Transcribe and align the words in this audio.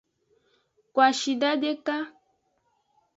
Kwashida 0.93 1.49
deka. 1.61 1.97